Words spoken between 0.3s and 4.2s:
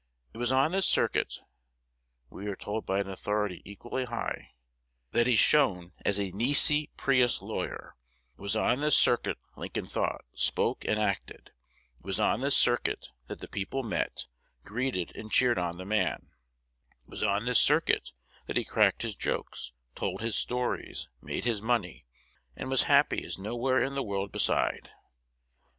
"It was on this circuit," we are told by an authority equally